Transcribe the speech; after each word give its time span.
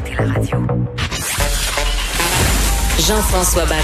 écoutez 0.00 0.16
la 0.18 0.32
radio. 0.32 0.58
Jean-François 2.98 3.64
Barry. 3.66 3.82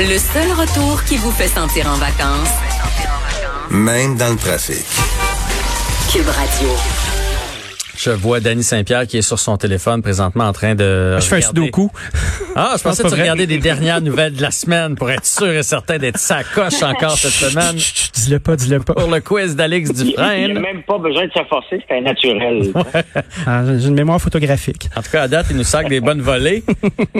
Le 0.00 0.18
seul 0.18 0.52
retour 0.52 1.02
qui 1.04 1.16
vous 1.16 1.30
fait 1.30 1.48
sentir 1.48 1.86
en 1.88 1.96
vacances, 1.96 2.48
Même 3.70 4.16
dans 4.16 4.30
le 4.30 4.36
trafic. 4.36 4.84
Cube 6.12 6.28
Radio. 6.28 6.95
Je 8.06 8.12
vois 8.12 8.38
Danny 8.38 8.62
Saint-Pierre 8.62 9.04
qui 9.08 9.18
est 9.18 9.22
sur 9.22 9.40
son 9.40 9.56
téléphone 9.56 10.00
présentement 10.00 10.44
en 10.44 10.52
train 10.52 10.76
de. 10.76 11.16
Je 11.18 11.24
fais 11.24 11.34
un 11.34 11.38
regarder- 11.38 11.60
sudoku. 11.62 11.90
Ah, 12.54 12.74
je 12.78 12.82
pensais 12.84 13.02
que 13.02 13.08
tu 13.08 13.14
vrai. 13.14 13.22
regardais 13.22 13.46
des 13.48 13.58
dernières 13.58 14.00
nouvelles 14.00 14.34
de 14.34 14.42
la 14.42 14.52
semaine 14.52 14.94
pour 14.94 15.10
être 15.10 15.26
sûr 15.26 15.48
et 15.48 15.64
certain 15.64 15.98
d'être 15.98 16.16
sacoche 16.18 16.82
encore 16.84 17.18
cette 17.18 17.32
semaine 17.32 17.74
Dis-le 18.14 18.38
pas, 18.38 18.54
dis-le 18.54 18.78
pas. 18.78 18.94
pour 18.94 19.10
le 19.10 19.20
quiz 19.20 19.56
d'Alex 19.56 19.90
Il 19.92 19.96
n'y 19.96 20.02
a 20.02 20.04
Dufresne. 20.44 20.60
même 20.60 20.82
pas 20.84 20.98
besoin 20.98 21.26
de 21.26 21.32
se 21.32 21.44
forcer, 21.48 21.82
c'est 21.88 21.96
un 21.96 22.02
naturel. 22.02 22.72
Ah, 23.44 23.64
J'ai 23.76 23.88
une 23.88 23.94
mémoire 23.94 24.20
photographique. 24.20 24.88
En 24.94 25.02
tout 25.02 25.10
cas, 25.10 25.22
à 25.22 25.28
date, 25.28 25.46
il 25.50 25.56
nous 25.56 25.64
sac 25.64 25.88
des 25.88 26.00
bonnes 26.00 26.22
volées. 26.22 26.62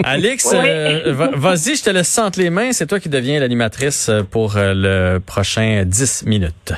Alex, 0.05 0.47
euh, 0.53 1.11
va- 1.13 1.31
vas-y, 1.35 1.75
je 1.75 1.83
te 1.83 1.89
laisse 1.89 2.17
entre 2.17 2.39
les 2.39 2.49
mains. 2.49 2.71
C'est 2.71 2.87
toi 2.87 3.01
qui 3.01 3.09
deviens 3.09 3.41
l'animatrice 3.41 4.07
euh, 4.07 4.23
pour 4.23 4.55
euh, 4.55 4.73
le 4.73 5.19
prochain 5.19 5.83
10 5.85 6.23
minutes. 6.25 6.71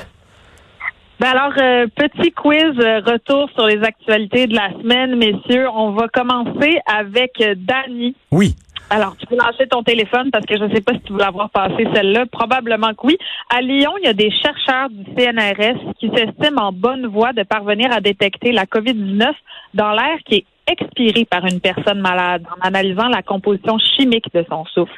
Ben 1.20 1.32
alors, 1.32 1.52
euh, 1.58 1.86
petit 1.94 2.32
quiz, 2.32 2.78
euh, 2.78 3.02
retour 3.04 3.50
sur 3.50 3.66
les 3.66 3.82
actualités 3.82 4.46
de 4.46 4.54
la 4.54 4.70
semaine, 4.70 5.16
messieurs. 5.16 5.68
On 5.68 5.90
va 5.90 6.08
commencer 6.08 6.80
avec 6.86 7.32
euh, 7.42 7.54
Dany. 7.58 8.16
Oui. 8.30 8.56
Alors, 8.88 9.14
tu 9.18 9.26
peux 9.26 9.36
lancer 9.36 9.66
ton 9.66 9.82
téléphone 9.82 10.30
parce 10.30 10.46
que 10.46 10.56
je 10.56 10.64
ne 10.64 10.74
sais 10.74 10.80
pas 10.80 10.94
si 10.94 11.00
tu 11.00 11.12
veux 11.12 11.18
l'avoir 11.18 11.50
passé 11.50 11.86
celle-là. 11.94 12.24
Probablement 12.32 12.94
que 12.94 13.06
oui. 13.06 13.18
À 13.54 13.60
Lyon, 13.60 13.92
il 14.02 14.06
y 14.06 14.08
a 14.08 14.14
des 14.14 14.30
chercheurs 14.30 14.88
du 14.88 15.04
CNRS 15.14 15.92
qui 16.00 16.08
s'estiment 16.08 16.68
en 16.68 16.72
bonne 16.72 17.06
voie 17.06 17.34
de 17.34 17.42
parvenir 17.42 17.92
à 17.92 18.00
détecter 18.00 18.50
la 18.52 18.64
COVID-19 18.64 19.30
dans 19.74 19.92
l'air 19.92 20.16
qui 20.24 20.36
est 20.36 20.44
expiré 20.70 21.24
par 21.24 21.44
une 21.44 21.60
personne 21.60 22.00
malade 22.00 22.42
en 22.56 22.66
analysant 22.66 23.08
la 23.08 23.22
composition 23.22 23.76
chimique 23.96 24.26
de 24.34 24.44
son 24.48 24.64
souffle. 24.66 24.92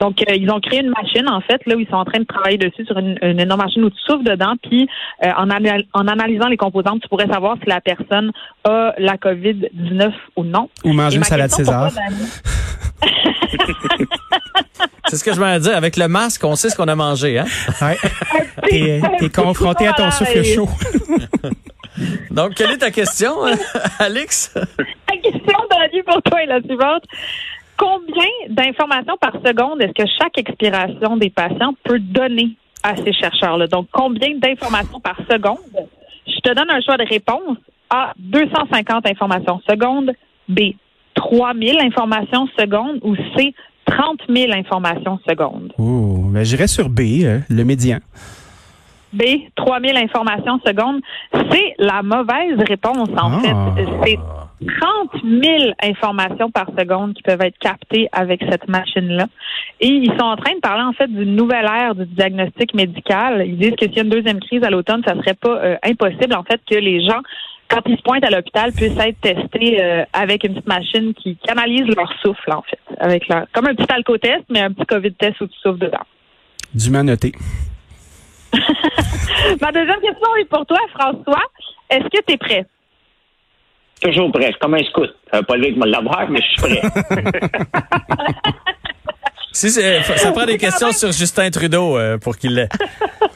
Donc, 0.00 0.20
euh, 0.28 0.34
ils 0.34 0.50
ont 0.50 0.60
créé 0.60 0.80
une 0.80 0.90
machine, 0.90 1.28
en 1.28 1.40
fait, 1.40 1.60
là 1.66 1.76
où 1.76 1.80
ils 1.80 1.86
sont 1.88 1.94
en 1.96 2.04
train 2.04 2.18
de 2.20 2.24
travailler 2.24 2.58
dessus 2.58 2.84
sur 2.84 2.98
une, 2.98 3.18
une 3.22 3.40
énorme 3.40 3.62
machine 3.62 3.84
où 3.84 3.90
tu 3.90 3.98
souffles 4.06 4.24
dedans, 4.24 4.54
puis 4.62 4.88
euh, 5.24 5.30
en, 5.36 5.50
anal- 5.50 5.84
en 5.94 6.06
analysant 6.08 6.48
les 6.48 6.56
composantes, 6.56 7.00
tu 7.02 7.08
pourrais 7.08 7.28
savoir 7.28 7.56
si 7.62 7.68
la 7.68 7.80
personne 7.80 8.32
a 8.64 8.94
la 8.98 9.16
COVID-19 9.16 10.12
ou 10.36 10.44
non. 10.44 10.68
Ou 10.84 10.92
manger 10.92 11.16
une 11.16 11.20
ma 11.20 11.26
salade 11.26 11.50
César. 11.50 11.90
C'est 15.08 15.16
ce 15.16 15.24
que 15.24 15.34
je 15.34 15.40
m'en 15.40 15.58
dire. 15.58 15.76
Avec 15.76 15.96
le 15.96 16.08
masque, 16.08 16.42
on 16.44 16.56
sait 16.56 16.70
ce 16.70 16.76
qu'on 16.76 16.88
a 16.88 16.94
mangé, 16.96 17.38
hein? 17.38 17.44
Ouais. 17.82 17.96
T'es 18.68 19.00
t'es 19.18 19.28
confronté 19.28 19.86
à 19.86 19.92
ton 19.92 20.10
souffle 20.10 20.42
chaud. 20.42 20.68
Donc, 22.30 22.54
quelle 22.54 22.70
est 22.70 22.78
ta 22.78 22.90
question, 22.90 23.34
Alex? 23.98 24.54
Pour 26.12 26.22
toi 26.22 26.42
est 26.42 26.46
la 26.46 26.60
suivante. 26.60 27.04
Combien 27.76 28.28
d'informations 28.50 29.16
par 29.20 29.32
seconde 29.44 29.80
est-ce 29.82 29.92
que 29.92 30.08
chaque 30.20 30.36
expiration 30.38 31.16
des 31.16 31.30
patients 31.30 31.72
peut 31.84 31.98
donner 31.98 32.50
à 32.82 32.96
ces 32.96 33.12
chercheurs-là? 33.12 33.66
Donc, 33.66 33.86
combien 33.92 34.36
d'informations 34.36 35.00
par 35.00 35.16
seconde? 35.30 35.58
Je 36.26 36.38
te 36.40 36.54
donne 36.54 36.70
un 36.70 36.80
choix 36.80 36.96
de 36.96 37.06
réponse. 37.08 37.56
A, 37.90 38.12
250 38.18 39.06
informations 39.06 39.60
secondes. 39.68 40.12
B, 40.48 40.60
3000 41.14 41.78
informations 41.80 42.46
secondes. 42.58 42.98
Ou 43.02 43.16
C, 43.36 43.54
30 43.86 44.20
000 44.28 44.52
informations 44.52 45.18
secondes. 45.28 45.72
Ouh, 45.78 46.28
ben 46.30 46.44
j'irais 46.44 46.66
sur 46.68 46.88
B, 46.88 47.00
euh, 47.24 47.38
le 47.48 47.64
médian. 47.64 47.98
B, 49.12 49.22
3000 49.56 49.96
informations 49.96 50.58
secondes. 50.66 51.00
C'est 51.50 51.74
la 51.78 52.02
mauvaise 52.02 52.58
réponse, 52.68 53.08
en 53.20 53.30
Ah. 53.32 53.40
fait. 53.42 53.84
C'est 54.04 54.18
30 54.66 55.10
000 55.24 55.72
informations 55.82 56.50
par 56.50 56.66
seconde 56.78 57.14
qui 57.14 57.22
peuvent 57.22 57.42
être 57.42 57.58
captées 57.58 58.08
avec 58.12 58.42
cette 58.50 58.68
machine-là. 58.68 59.26
Et 59.80 59.88
ils 59.88 60.12
sont 60.18 60.24
en 60.24 60.36
train 60.36 60.54
de 60.54 60.60
parler, 60.60 60.82
en 60.82 60.92
fait, 60.92 61.08
d'une 61.08 61.36
nouvelle 61.36 61.66
ère 61.66 61.94
du 61.94 62.06
diagnostic 62.06 62.74
médical. 62.74 63.44
Ils 63.46 63.58
disent 63.58 63.76
que 63.76 63.86
s'il 63.86 63.96
y 63.96 64.00
a 64.00 64.02
une 64.02 64.10
deuxième 64.10 64.40
crise 64.40 64.62
à 64.64 64.70
l'automne, 64.70 65.02
ça 65.06 65.14
serait 65.14 65.34
pas 65.34 65.58
euh, 65.62 65.76
impossible, 65.82 66.34
en 66.34 66.42
fait, 66.42 66.60
que 66.70 66.76
les 66.76 67.04
gens, 67.04 67.20
quand 67.68 67.80
ils 67.86 67.96
se 67.96 68.02
pointent 68.02 68.24
à 68.24 68.30
l'hôpital, 68.30 68.72
puissent 68.72 68.98
être 68.98 69.20
testés 69.20 69.82
euh, 69.82 70.04
avec 70.12 70.44
une 70.44 70.54
petite 70.54 70.68
machine 70.68 71.14
qui 71.14 71.36
canalise 71.36 71.86
leur 71.96 72.12
souffle, 72.20 72.52
en 72.52 72.62
fait. 72.62 72.80
Avec 72.98 73.28
leur, 73.28 73.46
comme 73.52 73.66
un 73.66 73.74
petit 73.74 73.92
alcotest, 73.92 74.44
mais 74.50 74.60
un 74.60 74.72
petit 74.72 74.86
COVID-test 74.86 75.40
où 75.40 75.46
tu 75.46 75.58
souffles 75.58 75.78
dedans. 75.78 77.02
Noté. 77.02 77.32
Ma 79.60 79.72
deuxième 79.72 80.00
question 80.00 80.36
est 80.40 80.44
pour 80.44 80.66
toi, 80.66 80.78
François. 80.94 81.42
Est-ce 81.90 82.04
que 82.04 82.24
tu 82.26 82.34
es 82.34 82.36
prêt? 82.36 82.66
Toujours 84.02 84.32
prêt, 84.32 84.52
comme 84.60 84.74
un 84.74 84.84
scout. 84.84 85.10
Pas 85.30 85.40
dire 85.40 85.68
que 85.68 85.74
je 85.74 85.80
vais 85.80 85.86
l'avoir, 85.90 86.28
mais 86.28 86.40
je 86.40 86.46
suis 86.46 86.80
prêt. 86.80 86.82
Si 89.54 89.68
c'est- 89.70 90.02
ça 90.02 90.32
prend 90.32 90.46
des 90.46 90.56
questions 90.56 90.92
sur 90.92 91.12
Justin 91.12 91.50
Trudeau 91.50 91.98
euh, 91.98 92.16
pour 92.16 92.38
qu'il 92.38 92.54
l'ait. 92.54 92.70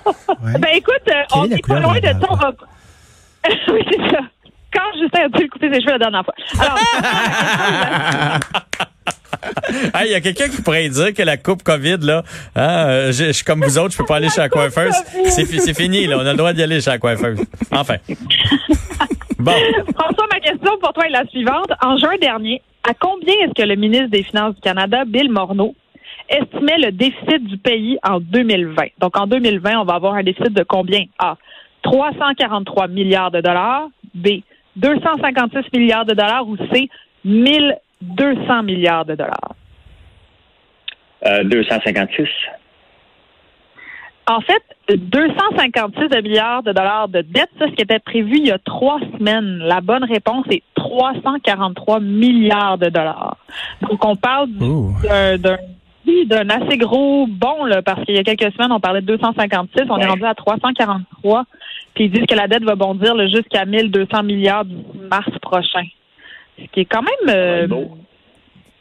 Ouais. 0.06 0.58
Ben 0.58 0.70
écoute, 0.74 0.94
euh, 1.08 1.22
on 1.34 1.44
est 1.44 1.66
pas 1.66 1.78
loin 1.78 1.98
de 2.00 2.06
la 2.06 2.14
de 2.14 2.20
ça. 2.22 2.26
on 2.30 2.36
va- 2.36 2.52
oui, 3.68 3.84
c'est 3.90 4.10
ça. 4.10 4.20
Quand 4.72 4.98
Justin 4.98 5.26
a 5.26 5.28
pu 5.38 5.46
couper 5.48 5.68
ses 5.74 5.80
cheveux 5.82 5.92
la 5.92 5.98
dernière 5.98 6.24
fois. 6.24 6.34
Alors, 6.58 6.78
Ah, 9.92 10.06
Il 10.06 10.10
y 10.12 10.14
a 10.14 10.20
quelqu'un 10.22 10.48
qui 10.48 10.62
pourrait 10.62 10.88
dire 10.88 11.12
que 11.12 11.22
la 11.22 11.36
coupe 11.36 11.62
COVID, 11.62 11.98
là, 12.00 12.22
hein, 12.56 12.86
euh, 12.88 13.12
je 13.12 13.30
suis 13.32 13.44
comme 13.44 13.62
vous 13.62 13.76
autres, 13.76 13.92
je 13.92 13.98
peux 13.98 14.06
pas 14.06 14.16
aller 14.16 14.30
chez 14.30 14.40
la 14.40 14.48
coiffeuse. 14.48 14.94
C'est 15.28 15.74
fini, 15.74 16.06
là. 16.06 16.16
On 16.18 16.26
a 16.26 16.30
le 16.32 16.36
droit 16.38 16.54
d'y 16.54 16.62
aller 16.62 16.80
chez 16.80 16.90
la 16.90 16.98
coiffeuse. 16.98 17.38
Enfin. 17.70 17.96
Bon. 19.46 19.52
François, 19.96 20.26
ma 20.32 20.40
question 20.40 20.76
pour 20.80 20.92
toi 20.92 21.06
est 21.06 21.10
la 21.10 21.24
suivante. 21.26 21.70
En 21.80 21.96
juin 21.96 22.16
dernier, 22.20 22.60
à 22.82 22.94
combien 22.94 23.34
est-ce 23.34 23.52
que 23.54 23.66
le 23.66 23.76
ministre 23.76 24.08
des 24.08 24.24
Finances 24.24 24.56
du 24.56 24.60
Canada, 24.60 25.04
Bill 25.06 25.30
Morneau, 25.30 25.76
estimait 26.28 26.78
le 26.78 26.90
déficit 26.90 27.44
du 27.44 27.56
pays 27.56 27.96
en 28.02 28.18
2020? 28.18 28.86
Donc, 28.98 29.16
en 29.16 29.28
2020, 29.28 29.78
on 29.78 29.84
va 29.84 29.94
avoir 29.94 30.14
un 30.14 30.24
déficit 30.24 30.52
de 30.52 30.64
combien? 30.64 31.04
A. 31.20 31.36
343 31.82 32.88
milliards 32.88 33.30
de 33.30 33.40
dollars. 33.40 33.86
B. 34.14 34.40
256 34.74 35.72
milliards 35.72 36.04
de 36.04 36.14
dollars. 36.14 36.48
Ou 36.48 36.56
C. 36.72 36.88
1200 37.24 38.64
milliards 38.64 39.04
de 39.04 39.14
dollars? 39.14 39.54
Euh, 41.24 41.44
256. 41.44 42.26
En 44.28 44.40
fait, 44.40 44.62
256 44.88 46.08
de 46.08 46.20
milliards 46.20 46.62
de 46.64 46.72
dollars 46.72 47.08
de 47.08 47.20
dette, 47.20 47.50
ça, 47.58 47.66
ce 47.66 47.72
qui 47.72 47.82
était 47.82 48.00
prévu 48.00 48.38
il 48.38 48.46
y 48.46 48.50
a 48.50 48.58
trois 48.58 48.98
semaines. 49.16 49.58
La 49.58 49.80
bonne 49.80 50.02
réponse 50.02 50.44
est 50.50 50.64
343 50.74 52.00
milliards 52.00 52.78
de 52.78 52.88
dollars. 52.88 53.36
Donc, 53.82 54.04
on 54.04 54.16
parle 54.16 54.48
d'un 54.48 56.50
assez 56.50 56.76
gros 56.76 57.26
bon, 57.28 57.66
là, 57.66 57.82
parce 57.82 58.04
qu'il 58.04 58.16
y 58.16 58.18
a 58.18 58.24
quelques 58.24 58.52
semaines, 58.54 58.72
on 58.72 58.80
parlait 58.80 59.00
de 59.00 59.06
256, 59.06 59.84
on 59.90 59.98
est 59.98 60.06
rendu 60.06 60.24
à 60.24 60.34
343. 60.34 61.44
Puis 61.94 62.04
ils 62.04 62.10
disent 62.10 62.26
que 62.26 62.34
la 62.34 62.48
dette 62.48 62.64
va 62.64 62.74
bondir 62.74 63.14
jusqu'à 63.28 63.64
1200 63.64 64.24
milliards 64.24 64.64
d'ici 64.64 64.84
mars 65.08 65.30
prochain. 65.40 65.84
Ce 66.58 66.64
qui 66.72 66.80
est 66.80 66.84
quand 66.84 67.02
même... 67.02 67.36
euh. 67.36 67.68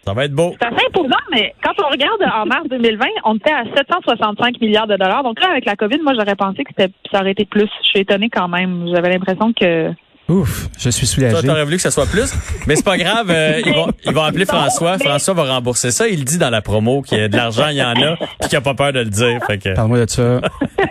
Ça 0.05 0.13
va 0.13 0.25
être 0.25 0.33
beau. 0.33 0.55
c'est 0.61 0.67
assez 0.67 0.85
imposant, 0.87 1.15
mais 1.31 1.53
quand 1.63 1.71
on 1.83 1.89
regarde 1.89 2.21
en 2.21 2.45
mars 2.45 2.67
2020, 2.69 3.05
on 3.25 3.35
était 3.37 3.51
à 3.51 3.63
765 3.75 4.61
milliards 4.61 4.85
de 4.87 4.97
dollars. 4.97 5.23
Donc 5.23 5.39
là, 5.41 5.47
avec 5.51 5.65
la 5.65 5.75
COVID, 5.75 5.97
moi, 6.03 6.13
j'aurais 6.17 6.35
pensé 6.35 6.63
que 6.63 6.71
ça 7.11 7.21
aurait 7.21 7.31
été 7.31 7.45
plus. 7.45 7.67
Je 7.83 7.87
suis 7.89 7.99
étonnée 8.01 8.29
quand 8.29 8.47
même. 8.47 8.85
J'avais 8.93 9.09
l'impression 9.09 9.51
que... 9.59 9.89
Ouf, 10.27 10.67
je 10.79 10.89
suis 10.89 11.05
Toi, 11.05 11.29
soulagé. 11.29 11.47
t'aurais 11.47 11.63
voulu 11.65 11.75
que 11.77 11.81
ça 11.83 11.91
soit 11.91 12.07
plus. 12.07 12.33
Mais 12.67 12.75
c'est 12.75 12.85
pas 12.85 12.97
grave. 12.97 13.29
euh, 13.29 13.61
ils, 13.65 13.73
vont, 13.73 13.87
ils 14.05 14.11
vont 14.13 14.23
appeler 14.23 14.45
François. 14.45 14.97
François 14.97 15.33
va 15.35 15.43
rembourser 15.43 15.91
ça. 15.91 16.07
Il 16.07 16.23
dit 16.25 16.37
dans 16.39 16.49
la 16.49 16.61
promo 16.63 17.01
qu'il 17.03 17.19
y 17.19 17.21
a 17.21 17.27
de 17.27 17.35
l'argent, 17.37 17.67
il 17.69 17.77
y 17.77 17.83
en 17.83 17.93
a, 17.93 18.15
puis 18.39 18.49
qu'il 18.49 18.57
a 18.57 18.61
pas 18.61 18.73
peur 18.73 18.91
de 18.93 18.99
le 18.99 19.05
dire. 19.09 19.39
Fait 19.45 19.57
que, 19.59 19.73
Parle-moi 19.75 20.05
de 20.05 20.09
ça. 20.09 20.41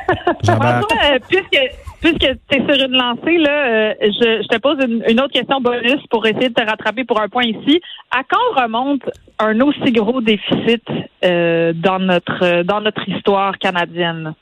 François, 0.44 0.86
euh, 1.04 1.18
puisque, 1.28 1.58
puisque 2.04 2.36
tu 2.48 2.56
es 2.56 2.60
sur 2.60 2.86
une 2.86 2.92
lancée, 2.92 3.38
là, 3.38 3.66
euh, 3.66 3.94
je, 4.02 4.42
je 4.42 4.48
te 4.48 4.58
pose 4.58 4.76
une, 4.84 5.02
une 5.08 5.20
autre 5.20 5.32
question 5.32 5.58
bonus 5.60 6.00
pour 6.10 6.26
essayer 6.26 6.50
de 6.50 6.54
te 6.54 6.62
rattraper 6.62 7.04
pour 7.04 7.18
un 7.18 7.28
point 7.28 7.44
ici. 7.44 7.80
À 8.10 8.22
quand 8.28 8.62
remonte 8.62 9.02
un 9.38 9.58
aussi 9.62 9.90
gros 9.90 10.20
déficit 10.20 10.84
euh, 11.24 11.72
dans 11.74 11.98
notre 11.98 12.62
dans 12.62 12.82
notre 12.82 13.08
histoire 13.08 13.58
canadienne? 13.58 14.34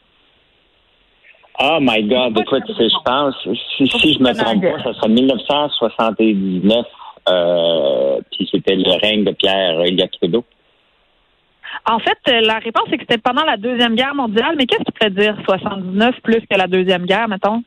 Oh 1.61 1.79
my 1.81 2.03
God, 2.03 2.37
écoute, 2.41 2.65
je 2.67 3.03
pense, 3.05 3.35
si, 3.77 3.87
si 3.87 4.15
je 4.15 4.19
me 4.19 4.33
trompe 4.35 4.63
pas, 4.63 4.83
ça 4.83 4.95
sera 4.95 5.07
1979, 5.07 6.87
euh, 7.29 8.21
puis 8.33 8.49
c'était 8.51 8.75
le 8.75 9.01
règne 9.01 9.23
de 9.25 9.33
Pierre 9.33 9.81
Elliott 9.83 10.11
Trudeau. 10.13 10.45
En 11.89 11.99
fait, 11.99 12.19
euh, 12.29 12.41
la 12.43 12.59
réponse 12.59 12.85
est 12.93 12.99
que 12.99 13.05
c'était 13.09 13.19
pendant 13.21 13.45
la 13.45 13.57
Deuxième 13.57 13.95
Guerre 13.95 14.15
mondiale, 14.15 14.55
mais 14.57 14.67
qu'est-ce 14.67 14.85
qui 14.85 14.93
pourrait 14.93 15.11
dire 15.11 15.37
79 15.45 16.15
plus 16.23 16.41
que 16.41 16.57
la 16.57 16.67
Deuxième 16.67 17.07
Guerre, 17.07 17.29
mettons? 17.29 17.63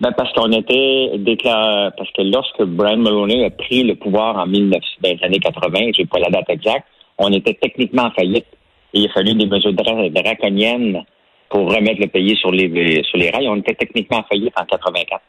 Ben, 0.00 0.12
parce 0.12 0.32
qu'on 0.32 0.50
était 0.52 1.12
déclaré, 1.18 1.90
parce 1.96 2.10
que 2.12 2.22
lorsque 2.22 2.62
Brian 2.62 2.96
Mulroney 2.98 3.44
a 3.44 3.50
pris 3.50 3.82
le 3.82 3.94
pouvoir 3.96 4.38
en 4.38 4.46
19, 4.46 4.80
dans 5.02 5.10
les 5.10 5.24
années 5.24 5.38
80, 5.38 5.90
j'ai 5.96 6.06
pas 6.06 6.18
la 6.20 6.30
date 6.30 6.48
exacte, 6.48 6.86
on 7.18 7.30
était 7.32 7.54
techniquement 7.54 8.04
en 8.04 8.10
faillite. 8.12 8.46
Et 8.94 9.00
il 9.00 9.06
a 9.08 9.12
fallu 9.12 9.34
des 9.34 9.46
mesures 9.46 9.72
dra- 9.74 10.08
draconiennes 10.08 11.04
pour 11.50 11.72
remettre 11.72 12.00
le 12.00 12.06
pays 12.06 12.34
sur 12.36 12.50
les, 12.50 13.02
sur 13.04 13.18
les 13.18 13.30
rails. 13.30 13.48
On 13.48 13.56
était 13.56 13.74
techniquement 13.74 14.18
en 14.18 14.22
faillite 14.24 14.54
en 14.58 14.64
84. 14.64 15.20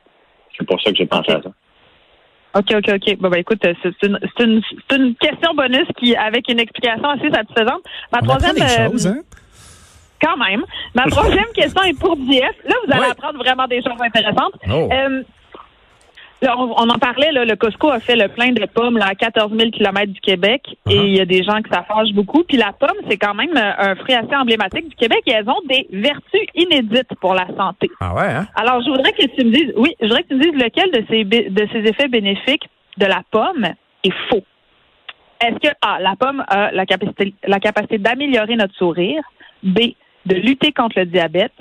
C'est 0.58 0.66
pour 0.66 0.82
ça 0.82 0.92
que 0.92 0.98
j'ai 0.98 1.06
pensé 1.06 1.32
à 1.32 1.42
ça. 1.42 1.50
OK, 2.54 2.66
OK, 2.76 2.90
OK. 2.94 3.18
Bon, 3.20 3.30
ben, 3.30 3.40
écoute, 3.40 3.60
c'est 3.62 4.08
une, 4.08 4.20
c'est 4.38 4.44
une, 4.44 4.62
c'est 4.90 4.98
une 4.98 5.16
question 5.16 5.54
bonus 5.54 5.88
qui, 5.98 6.16
avec 6.16 6.50
une 6.50 6.60
explication 6.60 7.10
assez 7.10 7.30
satisfaisante. 7.30 7.82
Ma 8.12 8.20
On 8.22 8.26
troisième, 8.26 8.56
des 8.56 8.62
euh, 8.62 8.90
choses, 8.90 9.08
hein? 9.08 9.20
quand 10.22 10.38
même. 10.38 10.64
Ma 10.94 11.04
troisième 11.06 11.52
question 11.54 11.82
est 11.84 11.98
pour 11.98 12.16
JF. 12.16 12.56
Là, 12.66 12.76
vous 12.86 12.94
allez 12.94 13.12
apprendre 13.12 13.40
vraiment 13.40 13.68
des 13.68 13.82
choses 13.82 14.00
intéressantes. 14.00 14.54
Oh. 14.70 14.90
Euh, 14.92 15.24
là, 16.42 16.56
on, 16.58 16.72
on 16.78 16.90
en 16.90 16.98
parlait, 17.00 17.32
là, 17.32 17.46
le 17.46 17.56
Costco 17.56 17.90
a 17.90 18.00
fait 18.00 18.16
le 18.16 18.28
plein 18.28 18.52
de 18.52 18.66
pommes 18.66 18.98
là, 18.98 19.08
à 19.08 19.16
14 19.16 19.52
000 19.58 19.72
km 19.72 20.12
du 20.12 20.20
Québec 20.22 20.62
et 20.90 20.96
Uh-huh. 20.96 21.06
il 21.06 21.16
y 21.18 21.22
a 21.22 21.26
des 21.26 21.44
gens 21.44 21.62
que 21.62 21.70
ça 21.70 21.84
fâche 21.84 22.10
beaucoup. 22.14 22.44
Puis 22.44 22.58
la 22.58 22.72
pomme, 22.74 22.98
c'est 23.10 23.18
quand 23.18 23.34
même 23.34 23.56
euh, 23.56 23.72
un 23.78 23.96
fruit 23.96 24.14
assez 24.16 24.36
emblématique 24.36 24.90
du 24.90 24.96
Québec 24.96 25.22
et 25.28 25.32
elles 25.32 25.50
ont 25.50 25.62
des 25.68 25.88
vertus 25.92 26.42
inédites 26.56 27.14
pour 27.20 27.34
la 27.34 27.48
santé. 27.58 27.90
Ah 28.00 28.14
ouais, 28.16 28.32
hein? 28.34 28.48
Alors, 28.56 28.82
je 28.84 28.90
voudrais 28.90 29.12
que 29.14 29.26
tu 29.26 29.46
me 29.46 29.52
dises, 29.52 29.74
oui, 29.78 29.96
je 30.02 30.08
voudrais 30.08 30.24
que 30.24 30.28
tu 30.30 30.36
me 30.36 30.42
dises 30.44 30.54
lequel 30.64 30.92
de 30.92 31.06
ces, 31.10 31.24
bé- 31.24 31.50
de 31.50 31.68
ces 31.72 31.80
effets 31.90 32.08
bénéfiques 32.08 32.68
de 32.98 33.06
la 33.06 33.22
pomme 33.32 33.68
est 34.04 34.14
faux. 34.30 34.44
Est-ce 35.40 35.58
que 35.70 35.74
A, 35.82 36.00
la 36.00 36.16
pomme 36.16 36.44
a 36.48 36.72
la 36.72 36.86
capacité, 36.86 37.34
la 37.48 37.60
capacité 37.60 37.98
d'améliorer 37.98 38.56
notre 38.56 38.76
sourire, 38.76 39.24
B, 39.64 39.80
de 40.28 40.36
lutter 40.36 40.72
contre 40.72 41.00
le 41.00 41.06
diabète, 41.06 41.54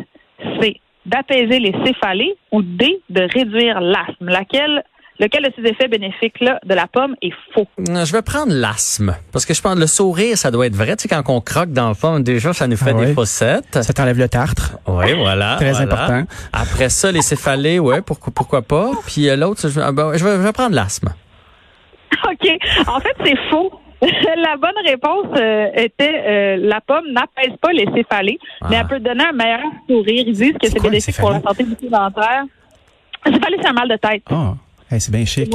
d'apaiser 1.11 1.59
les 1.59 1.75
céphalées 1.85 2.35
ou 2.53 2.63
D, 2.63 3.01
de 3.11 3.23
réduire 3.35 3.81
l'asthme? 3.81 4.29
Laquelle, 4.29 4.83
lequel 5.19 5.43
de 5.45 5.51
ces 5.57 5.69
effets 5.69 5.89
bénéfiques-là 5.89 6.61
de 6.65 6.75
la 6.75 6.87
pomme 6.87 7.17
est 7.21 7.33
faux? 7.53 7.67
Euh, 7.89 8.05
Je 8.05 8.13
vais 8.13 8.23
prendre 8.23 8.53
l'asthme. 8.53 9.15
Parce 9.33 9.45
que 9.45 9.53
je 9.55 9.61
pense 9.61 9.75
que 9.75 9.81
le 9.81 9.87
sourire, 9.87 10.39
ça 10.39 10.51
doit 10.51 10.67
être 10.67 10.77
vrai. 10.77 10.97
Tu 10.97 11.03
sais, 11.03 11.09
quand 11.09 11.23
on 11.29 11.41
croque 11.41 11.73
dans 11.73 11.89
le 11.89 11.95
fond, 11.95 12.21
déjà, 12.21 12.53
ça 12.53 12.67
nous 12.67 12.77
fait 12.77 12.95
Ah 12.97 13.05
des 13.05 13.13
fossettes. 13.15 13.83
Ça 13.83 13.93
t'enlève 13.93 14.19
le 14.19 14.29
tartre. 14.29 14.79
Oui, 14.87 15.13
voilà. 15.15 15.57
Très 15.61 15.73
voilà. 15.73 15.93
important. 15.93 16.23
Après 16.53 16.89
ça, 16.89 17.11
les 17.13 17.23
céphalées, 17.23 17.79
ouais, 17.79 18.03
pourquoi, 18.03 18.33
pourquoi 18.35 18.63
pas. 18.63 18.91
Puis 19.07 19.29
euh, 19.29 19.37
l'autre, 19.37 19.69
je, 19.69 19.81
ah 19.81 19.93
ben, 19.93 20.13
je 20.17 20.25
vais, 20.25 20.33
je 20.37 20.43
vais 20.43 20.53
prendre 20.53 20.75
l'asthme. 20.75 21.09
OK. 22.25 22.49
En 22.87 23.01
fait, 23.01 23.17
c'est 23.25 23.37
faux. 23.51 23.73
la 24.37 24.57
bonne 24.57 24.75
réponse 24.87 25.27
euh, 25.37 25.69
était 25.75 26.23
euh, 26.27 26.57
la 26.61 26.81
pomme 26.81 27.13
n'apaise 27.13 27.57
pas 27.61 27.73
les 27.73 27.87
céphalées, 27.95 28.39
mais 28.69 28.77
Ah. 28.77 28.81
elle 28.81 28.87
peut 28.89 29.01
donner 29.01 29.25
un 29.25 29.33
meilleur 29.33 29.61
sourire. 29.89 30.25
Ils 30.27 30.33
disent 30.33 30.53
que 30.61 30.69
C'est 30.69 30.81
bénéfique 30.83 31.17
pour 31.19 31.31
la 31.31 31.41
santé 31.41 31.65
bucco-dentaire. 31.65 32.45
Un 33.27 33.33
céphalée, 33.33 33.57
c'est 33.61 33.69
un 33.69 33.73
mal 33.73 33.89
de 33.89 33.97
tête. 33.97 34.23
Ah, 34.31 34.55
hey, 34.91 35.01
c'est 35.01 35.13
bien 35.13 35.25
chic. 35.27 35.51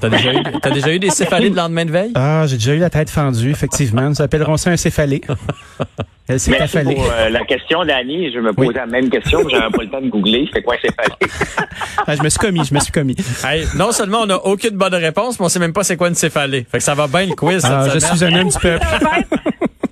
T'as 0.00 0.08
déjà, 0.10 0.32
eu, 0.34 0.42
t'as 0.62 0.70
déjà 0.70 0.92
eu 0.92 0.98
des 0.98 1.10
céphalées 1.10 1.50
de 1.50 1.56
lendemain 1.56 1.84
de 1.84 1.90
veille? 1.90 2.12
Ah, 2.14 2.44
j'ai 2.46 2.56
déjà 2.56 2.74
eu 2.74 2.78
la 2.78 2.90
tête 2.90 3.08
fendue, 3.10 3.50
effectivement. 3.50 4.02
Nous 4.08 4.20
appellerons 4.20 4.56
ça 4.56 4.70
un 4.70 4.76
céphalé. 4.76 5.20
Elle 6.28 6.40
s'est 6.40 6.50
Merci 6.50 6.78
affalée. 6.78 6.96
pour 6.96 7.08
euh, 7.12 7.28
la 7.28 7.44
question, 7.44 7.84
Dani. 7.84 8.32
Je 8.32 8.40
me 8.40 8.52
posais 8.52 8.68
Oui. 8.68 8.74
la 8.74 8.86
même 8.86 9.08
question, 9.08 9.44
mais 9.44 9.50
j'avais 9.52 9.70
pas 9.70 9.82
le 9.84 9.90
temps 9.90 10.00
de 10.00 10.08
googler. 10.08 10.48
C'est 10.52 10.62
quoi 10.62 10.74
c'est 10.82 10.92
fallu? 10.94 11.14
Ah, 12.08 12.14
je 12.14 12.22
me 12.22 12.28
suis 12.28 12.38
commis, 12.38 12.64
je 12.64 12.74
me 12.74 12.80
suis 12.80 12.92
commis. 12.92 13.16
Hey, 13.44 13.64
non 13.76 13.90
seulement 13.92 14.18
on 14.22 14.26
n'a 14.26 14.44
aucune 14.44 14.76
bonne 14.76 14.94
réponse, 14.94 15.38
mais 15.40 15.46
on 15.46 15.48
sait 15.48 15.58
même 15.58 15.72
pas 15.72 15.82
c'est 15.84 15.96
quoi 15.96 16.08
une 16.08 16.14
céphalée. 16.14 16.66
Fait 16.70 16.78
que 16.78 16.84
ça 16.84 16.94
va 16.94 17.06
bien 17.08 17.26
le 17.26 17.34
quiz 17.34 17.64
Ah, 17.64 17.84
cette 17.84 17.94
je 17.94 17.98
semaine. 18.00 18.16
suis 18.16 18.24
un 18.26 18.40
homme 18.40 18.48
du 18.48 18.58
peuple. 18.58 18.86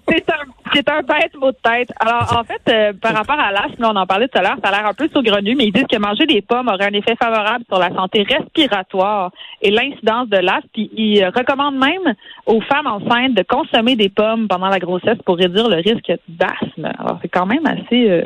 C'est 0.08 0.24
un 0.30 0.43
C'est 0.74 0.88
un, 0.88 1.02
bête 1.02 1.34
mot 1.38 1.50
de 1.50 1.56
tête. 1.62 1.92
Alors, 2.00 2.36
en 2.38 2.44
fait, 2.44 2.60
euh, 2.68 2.92
par 3.00 3.14
rapport 3.14 3.38
à 3.38 3.52
l'asthme, 3.52 3.84
on 3.84 3.96
en 3.96 4.06
parlait 4.06 4.28
tout 4.28 4.38
à 4.38 4.42
l'heure, 4.42 4.56
ça 4.62 4.70
a 4.70 4.72
l'air 4.72 4.88
un 4.88 4.94
peu 4.94 5.08
saugrenu, 5.08 5.54
mais 5.54 5.66
ils 5.66 5.72
disent 5.72 5.86
que 5.90 5.98
manger 5.98 6.26
des 6.26 6.42
pommes 6.42 6.68
aurait 6.68 6.86
un 6.86 6.92
effet 6.92 7.16
favorable 7.20 7.64
sur 7.68 7.78
la 7.78 7.90
santé 7.94 8.24
respiratoire 8.28 9.30
et 9.62 9.70
l'incidence 9.70 10.28
de 10.28 10.38
l'asthme. 10.38 10.68
Puis 10.72 10.90
ils 10.96 11.24
recommandent 11.26 11.78
même 11.78 12.14
aux 12.46 12.60
femmes 12.62 12.86
enceintes 12.86 13.34
de 13.34 13.42
consommer 13.42 13.96
des 13.96 14.08
pommes 14.08 14.48
pendant 14.48 14.68
la 14.68 14.78
grossesse 14.78 15.18
pour 15.24 15.36
réduire 15.36 15.68
le 15.68 15.76
risque 15.76 16.12
d'asthme. 16.28 16.90
Alors, 16.98 17.18
c'est 17.22 17.28
quand 17.28 17.46
même 17.46 17.66
assez 17.66 18.10
euh, 18.10 18.22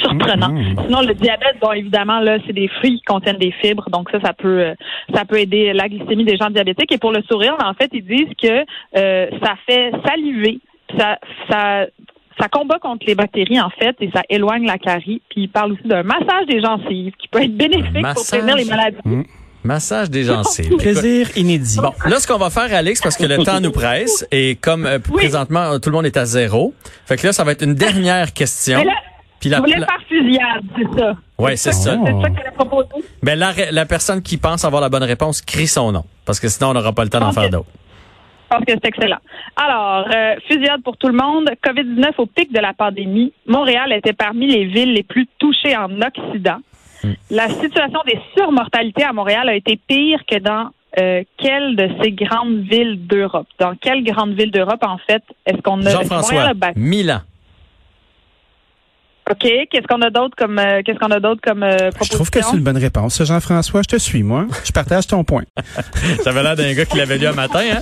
surprenant. 0.00 0.50
Mhm. 0.50 0.76
Sinon, 0.86 1.00
le 1.00 1.14
diabète, 1.14 1.56
bon, 1.60 1.72
évidemment, 1.72 2.20
là, 2.20 2.38
c'est 2.46 2.52
des 2.52 2.68
fruits 2.68 2.98
qui 2.98 3.02
contiennent 3.02 3.38
des 3.38 3.52
fibres, 3.52 3.88
donc 3.90 4.10
ça, 4.10 4.20
ça 4.20 4.32
peut, 4.32 4.60
euh, 4.60 4.74
ça 5.14 5.24
peut 5.24 5.38
aider 5.38 5.72
la 5.72 5.88
glycémie 5.88 6.24
des 6.24 6.36
gens 6.36 6.50
diabétiques. 6.50 6.92
Et 6.92 6.98
pour 6.98 7.12
le 7.12 7.22
sourire, 7.22 7.56
en 7.64 7.74
fait, 7.74 7.90
ils 7.92 8.04
disent 8.04 8.34
que 8.40 8.64
euh, 8.96 9.26
ça 9.42 9.54
fait 9.66 9.92
saliver, 10.06 10.60
ça, 10.98 11.18
ça, 11.50 11.86
ça 12.40 12.48
combat 12.48 12.78
contre 12.78 13.04
les 13.06 13.14
bactéries, 13.14 13.60
en 13.60 13.70
fait, 13.70 13.94
et 14.00 14.10
ça 14.14 14.22
éloigne 14.28 14.66
la 14.66 14.78
carie. 14.78 15.22
Puis 15.30 15.42
ils 15.42 15.48
parlent 15.48 15.72
aussi 15.72 15.86
d'un 15.86 16.02
massage 16.02 16.46
des 16.48 16.60
gencives 16.60 17.12
qui 17.18 17.28
peut 17.28 17.42
être 17.42 17.56
bénéfique 17.56 18.06
pour 18.14 18.24
prévenir 18.26 18.56
les 18.56 18.64
maladies. 18.64 18.98
Massage 19.64 20.10
des 20.10 20.24
gencives. 20.24 20.76
Plaisir 20.78 21.28
inédit. 21.36 21.78
Bon, 21.80 21.92
là, 22.06 22.18
ce 22.18 22.26
qu'on 22.26 22.38
va 22.38 22.50
faire, 22.50 22.74
Alex, 22.74 23.00
parce 23.00 23.16
que 23.16 23.24
le 23.24 23.38
temps 23.44 23.60
nous 23.60 23.70
presse, 23.70 24.26
et 24.32 24.56
comme 24.56 24.86
euh, 24.86 24.98
présentement, 24.98 25.78
tout 25.78 25.88
le 25.90 25.94
monde 25.96 26.06
est 26.06 26.16
à 26.16 26.24
zéro, 26.24 26.74
fait 27.06 27.16
que 27.16 27.26
là, 27.28 27.32
ça 27.32 27.44
va 27.44 27.52
être 27.52 27.62
une 27.62 27.74
dernière 27.74 28.32
question. 28.34 28.78
Mais 28.78 28.86
là, 28.86 28.92
Puis 29.38 29.50
la, 29.50 29.60
voulais 29.60 29.76
la- 29.78 29.86
faire 29.86 30.00
fusillade, 30.08 30.62
c'est 30.76 30.98
ça. 30.98 31.14
ouais, 31.38 31.56
c'est 31.56 31.72
ça. 31.72 31.96
C'est 32.04 32.12
ça 32.22 32.28
que 32.28 32.36
j'allais 32.36 32.50
proposer. 32.56 32.88
Ben, 33.22 33.38
la, 33.38 33.52
la 33.70 33.86
personne 33.86 34.20
qui 34.20 34.36
pense 34.36 34.64
avoir 34.64 34.82
la 34.82 34.88
bonne 34.88 35.04
réponse 35.04 35.40
crie 35.42 35.68
son 35.68 35.92
nom, 35.92 36.04
parce 36.24 36.40
que 36.40 36.48
sinon, 36.48 36.70
on 36.70 36.74
n'aura 36.74 36.92
pas 36.92 37.04
le 37.04 37.10
temps 37.10 37.20
d'en 37.20 37.32
faire 37.32 37.48
d'autres. 37.50 37.66
Je 38.52 38.56
pense 38.56 38.66
que 38.66 38.72
c'est 38.72 38.88
excellent. 38.88 39.18
Alors, 39.56 40.06
euh, 40.14 40.34
fusillade 40.46 40.82
pour 40.82 40.96
tout 40.98 41.08
le 41.08 41.14
monde. 41.14 41.50
COVID-19 41.64 42.12
au 42.18 42.26
pic 42.26 42.52
de 42.52 42.60
la 42.60 42.74
pandémie. 42.74 43.32
Montréal 43.46 43.92
était 43.92 44.12
parmi 44.12 44.46
les 44.46 44.66
villes 44.66 44.92
les 44.92 45.02
plus 45.02 45.26
touchées 45.38 45.76
en 45.76 45.90
Occident. 46.02 46.58
La 47.30 47.48
situation 47.48 48.00
des 48.06 48.18
surmortalités 48.36 49.04
à 49.04 49.12
Montréal 49.12 49.48
a 49.48 49.54
été 49.54 49.76
pire 49.76 50.20
que 50.30 50.38
dans 50.38 50.68
euh, 50.98 51.22
quelle 51.38 51.76
de 51.76 51.88
ces 52.02 52.12
grandes 52.12 52.60
villes 52.70 53.06
d'Europe? 53.06 53.46
Dans 53.58 53.74
quelle 53.74 54.04
grande 54.04 54.34
ville 54.34 54.50
d'Europe, 54.50 54.84
en 54.84 54.98
fait, 54.98 55.22
est-ce 55.46 55.62
qu'on 55.62 55.84
a... 55.86 55.90
Jean-François? 55.90 56.52
Milan. 56.76 57.20
OK. 59.32 59.48
Qu'est-ce 59.70 59.86
qu'on 59.86 60.02
a 60.02 60.10
d'autre 60.10 60.34
comme, 60.36 60.58
euh, 60.58 60.82
qu'est-ce 60.84 60.98
qu'on 60.98 61.10
a 61.10 61.20
d'autre 61.20 61.40
comme 61.42 61.62
euh, 61.62 61.90
proposition? 61.90 62.04
Je 62.04 62.10
trouve 62.10 62.30
que 62.30 62.42
c'est 62.42 62.56
une 62.56 62.62
bonne 62.62 62.76
réponse, 62.76 63.14
ça, 63.14 63.24
Jean-François. 63.24 63.82
Je 63.82 63.96
te 63.96 63.96
suis, 63.96 64.22
moi. 64.22 64.46
Je 64.64 64.72
partage 64.72 65.06
ton 65.06 65.24
point. 65.24 65.44
J'avais 66.24 66.42
l'air 66.42 66.56
d'un 66.56 66.72
gars 66.74 66.84
qui 66.84 66.98
l'avait 66.98 67.18
lu 67.18 67.26
un 67.26 67.32
matin, 67.32 67.60
hein? 67.60 67.80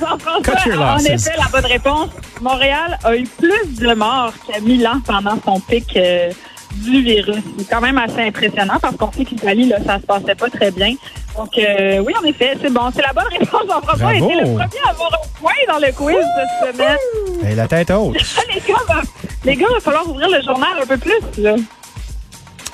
Jean-François, 0.00 0.94
en 0.94 0.98
effet, 0.98 1.32
la 1.38 1.48
bonne 1.50 1.70
réponse. 1.70 2.10
Montréal 2.40 2.98
a 3.02 3.16
eu 3.16 3.24
plus 3.24 3.78
de 3.78 3.94
morts 3.94 4.34
qu'à 4.46 4.60
Milan 4.60 5.00
pendant 5.06 5.38
son 5.44 5.60
pic 5.60 5.96
euh, 5.96 6.30
du 6.76 7.02
virus. 7.02 7.42
C'est 7.58 7.68
quand 7.68 7.80
même 7.80 7.98
assez 7.98 8.20
impressionnant 8.20 8.78
parce 8.80 8.96
qu'on 8.96 9.10
sait 9.12 9.24
que 9.24 9.30
l'Italie, 9.30 9.68
là, 9.68 9.78
ça 9.84 9.98
se 9.98 10.06
passait 10.06 10.34
pas 10.34 10.50
très 10.50 10.70
bien. 10.70 10.94
Donc, 11.36 11.50
euh, 11.58 11.98
oui, 12.06 12.12
en 12.20 12.24
effet, 12.26 12.56
c'est 12.60 12.72
bon. 12.72 12.90
C'est 12.94 13.02
la 13.02 13.12
bonne 13.12 13.28
réponse. 13.30 13.62
Jean-François 13.68 14.08
a 14.08 14.12
Bravo. 14.14 14.30
été 14.30 14.40
le 14.40 14.44
premier 14.44 14.80
à 14.86 14.90
avoir 14.90 15.12
un 15.14 15.38
point 15.40 15.52
dans 15.68 15.78
le 15.78 15.92
quiz 15.92 16.16
cette 16.62 16.74
semaine. 16.74 17.50
Et 17.50 17.54
la 17.54 17.66
tête 17.68 17.90
haute. 17.90 18.14
les 18.54 18.60
gars, 18.60 18.74
va, 18.88 19.00
les 19.44 19.56
gars, 19.56 19.66
il 19.70 19.74
va 19.74 19.80
falloir 19.80 20.08
ouvrir 20.08 20.28
le 20.28 20.42
journal 20.42 20.68
un 20.82 20.86
peu 20.86 20.96
plus. 20.98 21.42
Là. 21.42 21.54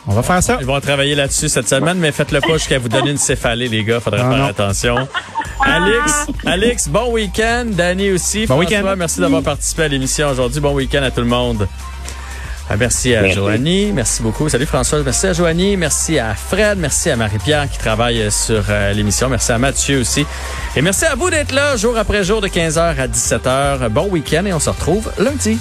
On 0.07 0.13
va 0.13 0.23
faire 0.23 0.43
ça. 0.43 0.57
Ils 0.61 0.67
vont 0.67 0.81
travailler 0.81 1.15
là-dessus 1.15 1.49
cette 1.51 1.69
semaine, 1.69 1.99
mais 1.99 2.13
faites-le 2.13 2.41
pas 2.41 2.55
jusqu'à 2.55 2.79
vous 2.79 2.89
donner 2.89 3.11
une 3.11 3.19
céphalée, 3.19 3.69
les 3.69 3.85
gars. 3.85 4.01
Faudrait 4.01 4.23
Non, 4.23 4.31
faire 4.31 4.39
non. 4.39 4.47
attention. 4.47 4.97
Alex, 5.65 6.27
Alex, 6.47 6.89
bon 6.89 7.13
week-end. 7.13 7.67
Danny 7.69 8.11
aussi. 8.13 8.47
Bon 8.47 8.55
François, 8.55 8.79
week-end. 8.79 8.95
merci 8.97 9.21
d'avoir 9.21 9.43
participé 9.43 9.83
à 9.85 9.89
l'émission 9.89 10.29
aujourd'hui. 10.31 10.61
Bon 10.61 10.73
week-end 10.73 11.03
à 11.03 11.11
tout 11.11 11.21
le 11.21 11.27
monde. 11.27 11.69
Ah, 12.71 12.77
Merci 12.77 13.15
à 13.15 13.27
Joanie, 13.29 13.93
merci 13.95 14.23
beaucoup. 14.23 14.49
Salut 14.49 14.67
François, 14.67 15.03
merci 15.03 15.27
à 15.27 15.33
Joanie, 15.33 15.77
merci 15.79 16.19
à 16.19 16.35
Fred, 16.35 16.77
merci 16.79 17.09
à 17.11 17.17
Marie-Pierre 17.17 17.69
qui 17.71 17.79
travaille 17.79 18.31
sur 18.31 18.63
euh, 18.69 18.93
l'émission, 18.93 19.31
merci 19.31 19.53
à 19.53 19.59
Mathieu 19.59 20.01
aussi. 20.01 20.27
Et 20.77 20.83
merci 20.83 21.07
à 21.07 21.15
vous 21.15 21.31
d'être 21.31 21.53
là 21.53 21.77
jour 21.77 21.97
après 21.97 22.23
jour 22.25 22.43
de 22.43 22.49
15h 22.49 22.79
à 22.79 23.07
17h. 23.09 23.89
Bon 23.89 24.09
week-end 24.09 24.45
et 24.45 24.53
on 24.53 24.61
se 24.61 24.69
retrouve 24.69 25.11
lundi. 25.19 25.59